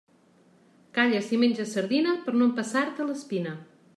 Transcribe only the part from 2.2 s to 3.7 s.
per no empassar-te l'espina.